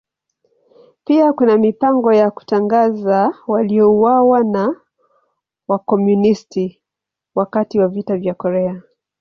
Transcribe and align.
Pia 1.05 1.33
kuna 1.33 1.57
mipango 1.57 2.13
ya 2.13 2.31
kutangaza 2.31 3.37
waliouawa 3.47 4.43
na 4.43 4.81
Wakomunisti 5.67 6.81
wakati 7.35 7.79
wa 7.79 7.87
Vita 7.87 8.17
vya 8.17 8.33
Korea. 8.33 8.81